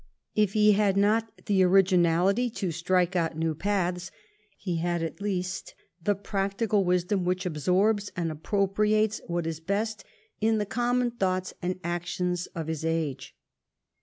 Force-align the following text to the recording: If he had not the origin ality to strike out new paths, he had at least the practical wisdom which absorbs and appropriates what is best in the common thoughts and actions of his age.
If 0.33 0.53
he 0.53 0.71
had 0.71 0.97
not 0.97 1.31
the 1.45 1.63
origin 1.63 2.01
ality 2.05 2.51
to 2.55 2.71
strike 2.71 3.15
out 3.15 3.37
new 3.37 3.53
paths, 3.53 4.09
he 4.57 4.77
had 4.77 5.03
at 5.03 5.21
least 5.21 5.75
the 6.03 6.15
practical 6.15 6.83
wisdom 6.83 7.23
which 7.23 7.45
absorbs 7.45 8.11
and 8.15 8.31
appropriates 8.31 9.21
what 9.27 9.45
is 9.45 9.59
best 9.59 10.03
in 10.39 10.57
the 10.57 10.65
common 10.65 11.11
thoughts 11.11 11.53
and 11.61 11.79
actions 11.83 12.47
of 12.55 12.65
his 12.65 12.83
age. 12.83 13.35